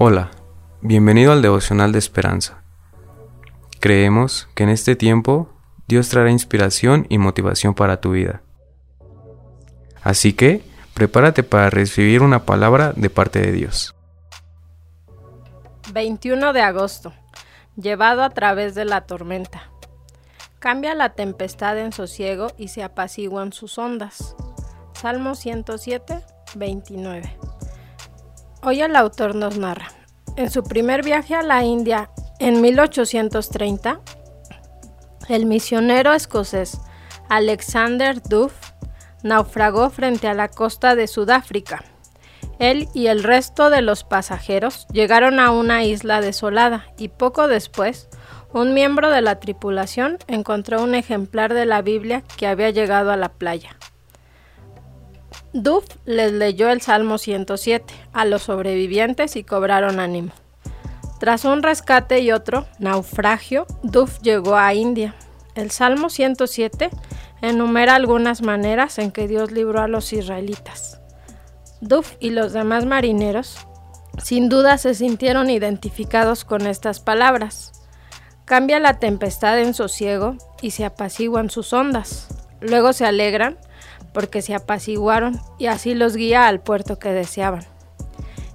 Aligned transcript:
Hola, 0.00 0.30
bienvenido 0.80 1.32
al 1.32 1.42
devocional 1.42 1.90
de 1.90 1.98
esperanza. 1.98 2.62
Creemos 3.80 4.48
que 4.54 4.62
en 4.62 4.68
este 4.68 4.94
tiempo 4.94 5.50
Dios 5.88 6.08
traerá 6.08 6.30
inspiración 6.30 7.04
y 7.08 7.18
motivación 7.18 7.74
para 7.74 8.00
tu 8.00 8.12
vida. 8.12 8.42
Así 10.00 10.34
que, 10.34 10.62
prepárate 10.94 11.42
para 11.42 11.68
recibir 11.68 12.22
una 12.22 12.44
palabra 12.44 12.92
de 12.94 13.10
parte 13.10 13.40
de 13.40 13.50
Dios. 13.50 13.96
21 15.92 16.52
de 16.52 16.60
agosto. 16.60 17.12
Llevado 17.74 18.22
a 18.22 18.30
través 18.30 18.76
de 18.76 18.84
la 18.84 19.00
tormenta. 19.00 19.72
Cambia 20.60 20.94
la 20.94 21.14
tempestad 21.14 21.76
en 21.76 21.90
sosiego 21.90 22.52
y 22.56 22.68
se 22.68 22.84
apaciguan 22.84 23.52
sus 23.52 23.78
ondas. 23.78 24.36
Salmo 24.92 25.34
107, 25.34 26.24
29. 26.54 27.47
Hoy 28.60 28.82
el 28.82 28.96
autor 28.96 29.36
nos 29.36 29.56
narra. 29.56 29.92
En 30.36 30.50
su 30.50 30.64
primer 30.64 31.04
viaje 31.04 31.36
a 31.36 31.42
la 31.42 31.62
India 31.62 32.10
en 32.40 32.60
1830, 32.60 34.00
el 35.28 35.46
misionero 35.46 36.12
escocés 36.12 36.80
Alexander 37.28 38.20
Duff 38.20 38.52
naufragó 39.22 39.90
frente 39.90 40.26
a 40.26 40.34
la 40.34 40.48
costa 40.48 40.96
de 40.96 41.06
Sudáfrica. 41.06 41.84
Él 42.58 42.88
y 42.94 43.06
el 43.06 43.22
resto 43.22 43.70
de 43.70 43.80
los 43.80 44.02
pasajeros 44.02 44.88
llegaron 44.92 45.38
a 45.38 45.52
una 45.52 45.84
isla 45.84 46.20
desolada 46.20 46.86
y 46.98 47.08
poco 47.08 47.46
después 47.46 48.08
un 48.52 48.74
miembro 48.74 49.10
de 49.10 49.22
la 49.22 49.38
tripulación 49.38 50.18
encontró 50.26 50.82
un 50.82 50.96
ejemplar 50.96 51.54
de 51.54 51.64
la 51.64 51.80
Biblia 51.80 52.24
que 52.36 52.48
había 52.48 52.70
llegado 52.70 53.12
a 53.12 53.16
la 53.16 53.28
playa. 53.28 53.76
Duff 55.52 55.84
les 56.04 56.32
leyó 56.32 56.68
el 56.70 56.80
Salmo 56.82 57.18
107 57.18 57.94
a 58.12 58.24
los 58.24 58.42
sobrevivientes 58.42 59.36
y 59.36 59.44
cobraron 59.44 59.98
ánimo. 59.98 60.32
Tras 61.20 61.44
un 61.44 61.62
rescate 61.62 62.20
y 62.20 62.32
otro 62.32 62.66
naufragio, 62.78 63.66
Duff 63.82 64.20
llegó 64.20 64.56
a 64.56 64.74
India. 64.74 65.14
El 65.54 65.70
Salmo 65.70 66.10
107 66.10 66.90
enumera 67.40 67.94
algunas 67.94 68.42
maneras 68.42 68.98
en 68.98 69.10
que 69.10 69.26
Dios 69.26 69.50
libró 69.50 69.80
a 69.80 69.88
los 69.88 70.12
israelitas. 70.12 71.00
Duff 71.80 72.14
y 72.20 72.30
los 72.30 72.52
demás 72.52 72.84
marineros 72.86 73.66
sin 74.22 74.48
duda 74.48 74.78
se 74.78 74.94
sintieron 74.94 75.48
identificados 75.48 76.44
con 76.44 76.66
estas 76.66 77.00
palabras. 77.00 77.72
Cambia 78.44 78.80
la 78.80 78.98
tempestad 78.98 79.60
en 79.60 79.74
sosiego 79.74 80.36
y 80.60 80.72
se 80.72 80.84
apaciguan 80.84 81.50
sus 81.50 81.72
ondas. 81.72 82.28
Luego 82.60 82.92
se 82.92 83.06
alegran 83.06 83.58
porque 84.12 84.42
se 84.42 84.54
apaciguaron 84.54 85.40
y 85.58 85.66
así 85.66 85.94
los 85.94 86.16
guía 86.16 86.48
al 86.48 86.60
puerto 86.60 86.98
que 86.98 87.10
deseaban. 87.10 87.64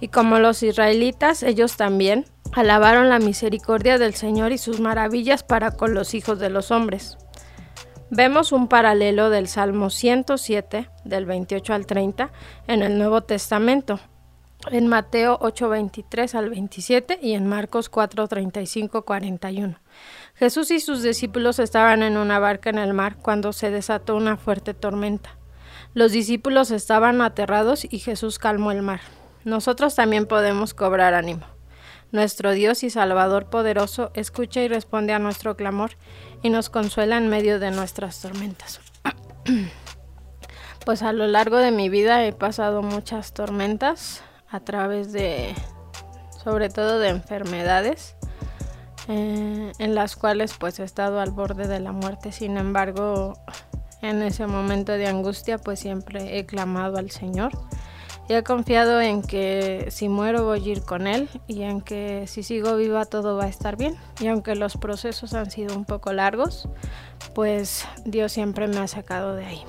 Y 0.00 0.08
como 0.08 0.38
los 0.38 0.62
israelitas, 0.62 1.42
ellos 1.42 1.76
también 1.76 2.24
alabaron 2.52 3.08
la 3.08 3.18
misericordia 3.18 3.98
del 3.98 4.14
Señor 4.14 4.52
y 4.52 4.58
sus 4.58 4.80
maravillas 4.80 5.42
para 5.42 5.72
con 5.72 5.94
los 5.94 6.14
hijos 6.14 6.38
de 6.38 6.50
los 6.50 6.70
hombres. 6.70 7.18
Vemos 8.10 8.50
un 8.50 8.66
paralelo 8.66 9.30
del 9.30 9.46
Salmo 9.46 9.88
107, 9.88 10.88
del 11.04 11.26
28 11.26 11.74
al 11.74 11.86
30, 11.86 12.32
en 12.66 12.82
el 12.82 12.98
Nuevo 12.98 13.20
Testamento, 13.20 14.00
en 14.70 14.88
Mateo 14.88 15.38
8, 15.40 15.68
23 15.68 16.34
al 16.34 16.50
27 16.50 17.18
y 17.22 17.32
en 17.32 17.46
Marcos 17.46 17.88
4, 17.88 18.28
35, 18.28 19.02
41. 19.02 19.78
Jesús 20.34 20.70
y 20.70 20.80
sus 20.80 21.02
discípulos 21.02 21.58
estaban 21.58 22.02
en 22.02 22.16
una 22.16 22.38
barca 22.38 22.70
en 22.70 22.78
el 22.78 22.92
mar 22.92 23.16
cuando 23.16 23.52
se 23.52 23.70
desató 23.70 24.16
una 24.16 24.36
fuerte 24.36 24.74
tormenta. 24.74 25.36
Los 25.94 26.12
discípulos 26.12 26.70
estaban 26.70 27.20
aterrados 27.20 27.86
y 27.90 27.98
Jesús 27.98 28.38
calmó 28.38 28.70
el 28.70 28.82
mar. 28.82 29.00
Nosotros 29.44 29.94
también 29.94 30.26
podemos 30.26 30.74
cobrar 30.74 31.14
ánimo. 31.14 31.46
Nuestro 32.12 32.52
Dios 32.52 32.82
y 32.82 32.90
Salvador 32.90 33.46
poderoso 33.46 34.10
escucha 34.14 34.60
y 34.60 34.68
responde 34.68 35.12
a 35.12 35.18
nuestro 35.18 35.56
clamor 35.56 35.92
y 36.42 36.50
nos 36.50 36.68
consuela 36.68 37.16
en 37.16 37.28
medio 37.28 37.58
de 37.58 37.70
nuestras 37.70 38.20
tormentas. 38.20 38.80
pues 40.84 41.02
a 41.02 41.12
lo 41.12 41.26
largo 41.26 41.56
de 41.58 41.70
mi 41.70 41.88
vida 41.88 42.24
he 42.24 42.32
pasado 42.32 42.82
muchas 42.82 43.32
tormentas 43.32 44.22
a 44.50 44.60
través 44.60 45.12
de, 45.12 45.54
sobre 46.42 46.68
todo 46.68 46.98
de 46.98 47.08
enfermedades, 47.08 48.16
eh, 49.08 49.72
en 49.78 49.94
las 49.94 50.16
cuales 50.16 50.54
pues 50.58 50.78
he 50.78 50.84
estado 50.84 51.20
al 51.20 51.30
borde 51.30 51.66
de 51.66 51.80
la 51.80 51.92
muerte. 51.92 52.32
Sin 52.32 52.56
embargo, 52.56 53.34
en 54.02 54.22
ese 54.22 54.46
momento 54.46 54.92
de 54.92 55.06
angustia, 55.06 55.58
pues 55.58 55.80
siempre 55.80 56.38
he 56.38 56.46
clamado 56.46 56.98
al 56.98 57.10
Señor. 57.10 57.52
Y 58.28 58.34
he 58.34 58.44
confiado 58.44 59.00
en 59.00 59.22
que 59.22 59.88
si 59.90 60.08
muero 60.08 60.44
voy 60.44 60.64
a 60.64 60.72
ir 60.72 60.82
con 60.84 61.08
Él 61.08 61.28
y 61.48 61.62
en 61.62 61.80
que 61.80 62.28
si 62.28 62.44
sigo 62.44 62.76
viva 62.76 63.04
todo 63.04 63.36
va 63.36 63.46
a 63.46 63.48
estar 63.48 63.76
bien. 63.76 63.96
Y 64.20 64.28
aunque 64.28 64.54
los 64.54 64.76
procesos 64.76 65.34
han 65.34 65.50
sido 65.50 65.76
un 65.76 65.84
poco 65.84 66.12
largos, 66.12 66.68
pues 67.34 67.88
Dios 68.04 68.30
siempre 68.30 68.68
me 68.68 68.78
ha 68.78 68.86
sacado 68.86 69.34
de 69.34 69.46
ahí. 69.46 69.64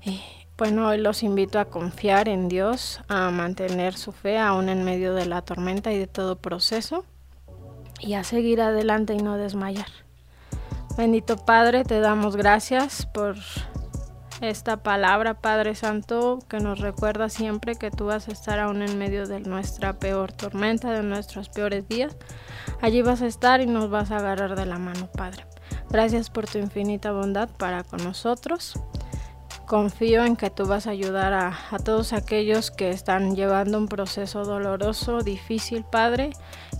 Y 0.00 0.22
bueno, 0.58 0.88
hoy 0.88 0.98
los 0.98 1.22
invito 1.22 1.60
a 1.60 1.66
confiar 1.66 2.28
en 2.28 2.48
Dios, 2.48 3.00
a 3.06 3.30
mantener 3.30 3.94
su 3.94 4.10
fe 4.10 4.38
aún 4.38 4.68
en 4.68 4.84
medio 4.84 5.14
de 5.14 5.24
la 5.24 5.40
tormenta 5.40 5.92
y 5.92 5.98
de 5.98 6.08
todo 6.08 6.34
proceso 6.34 7.04
y 8.00 8.14
a 8.14 8.24
seguir 8.24 8.60
adelante 8.60 9.14
y 9.14 9.18
no 9.18 9.36
desmayar. 9.36 9.86
Bendito 10.96 11.36
Padre, 11.36 11.84
te 11.84 12.00
damos 12.00 12.34
gracias 12.34 13.06
por 13.06 13.36
esta 14.40 14.82
palabra, 14.82 15.34
Padre 15.34 15.76
Santo, 15.76 16.40
que 16.48 16.58
nos 16.58 16.80
recuerda 16.80 17.28
siempre 17.28 17.76
que 17.76 17.92
tú 17.92 18.06
vas 18.06 18.28
a 18.28 18.32
estar 18.32 18.58
aún 18.58 18.82
en 18.82 18.98
medio 18.98 19.28
de 19.28 19.38
nuestra 19.38 20.00
peor 20.00 20.32
tormenta, 20.32 20.90
de 20.90 21.04
nuestros 21.04 21.48
peores 21.48 21.86
días. 21.88 22.16
Allí 22.80 23.00
vas 23.02 23.22
a 23.22 23.26
estar 23.26 23.60
y 23.60 23.66
nos 23.66 23.90
vas 23.90 24.10
a 24.10 24.16
agarrar 24.16 24.56
de 24.56 24.66
la 24.66 24.78
mano, 24.78 25.08
Padre. 25.16 25.46
Gracias 25.88 26.30
por 26.30 26.48
tu 26.48 26.58
infinita 26.58 27.12
bondad 27.12 27.48
para 27.48 27.84
con 27.84 28.02
nosotros. 28.02 28.74
Confío 29.68 30.24
en 30.24 30.36
que 30.36 30.48
tú 30.48 30.66
vas 30.66 30.86
a 30.86 30.90
ayudar 30.90 31.34
a, 31.34 31.54
a, 31.70 31.78
todos 31.78 32.14
aquellos 32.14 32.70
que 32.70 32.88
están 32.88 33.36
llevando 33.36 33.76
un 33.76 33.86
proceso 33.86 34.44
doloroso, 34.44 35.20
difícil, 35.20 35.84
Padre, 35.84 36.30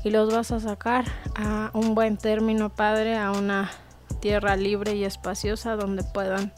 y 0.04 0.10
los 0.10 0.32
vas 0.32 0.52
a 0.52 0.60
sacar 0.60 1.04
a 1.36 1.70
un 1.74 1.94
buen 1.94 2.16
término, 2.16 2.70
Padre, 2.70 3.18
a 3.18 3.30
una 3.30 3.70
tierra 4.20 4.56
libre 4.56 4.94
y 4.94 5.04
espaciosa 5.04 5.76
donde 5.76 6.02
puedan 6.02 6.52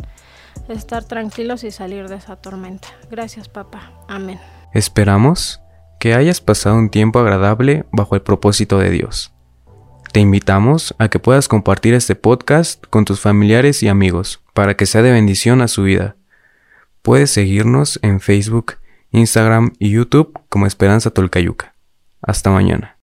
estar 0.69 1.05
tranquilos 1.05 1.65
y 1.65 1.73
salir 1.73 2.09
de 2.09 2.17
esa 2.17 2.37
tormenta. 2.37 2.89
Gracias 3.11 3.49
papá. 3.49 3.93
Amén. 4.09 4.39
Esperamos 4.73 5.61
que 5.99 6.15
hayas 6.15 6.41
pasado 6.41 6.77
un 6.77 6.91
tiempo 6.91 7.19
agradable 7.19 7.87
bajo 7.91 8.15
el 8.15 8.23
propósito 8.23 8.79
de 8.79 8.91
Dios. 8.91 9.35
Te 10.13 10.21
invitamos 10.21 10.95
a 10.99 11.09
que 11.09 11.19
puedas 11.19 11.47
compartir 11.47 11.95
este 11.95 12.17
podcast 12.17 12.85
con 12.89 13.05
tus 13.05 13.21
familiares 13.21 13.83
y 13.83 13.89
amigos 13.89 14.43
para 14.55 14.77
que 14.77 14.87
sea 14.87 15.03
de 15.03 15.13
bendición 15.13 15.61
a 15.61 15.69
su 15.69 15.85
vida. 15.85 16.17
Puedes 17.03 17.31
seguirnos 17.31 17.99
en 18.03 18.21
Facebook, 18.21 18.75
Instagram 19.11 19.73
y 19.79 19.91
YouTube 19.91 20.39
como 20.49 20.67
Esperanza 20.67 21.11
Tolcayuca. 21.11 21.75
Hasta 22.23 22.51
mañana. 22.51 22.97